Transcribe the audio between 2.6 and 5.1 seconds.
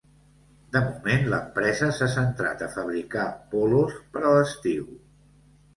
a fabricar polos per a l’estiu.